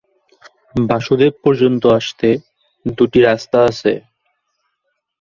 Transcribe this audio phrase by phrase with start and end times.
[0.85, 2.29] বাসুদেব পর্যন্ত আসতে
[2.97, 3.91] দুটি রাস্তা আছে।